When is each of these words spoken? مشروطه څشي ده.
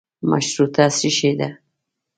مشروطه 0.29 0.85
څشي 0.97 1.31
ده. 1.39 1.49